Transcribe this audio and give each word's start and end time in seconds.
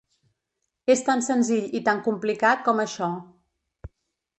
És 0.93 1.03
tan 1.11 1.21
senzill 1.27 1.69
i 1.81 1.85
tan 1.91 2.03
complicat 2.09 2.67
com 2.71 2.85
això. 2.89 3.15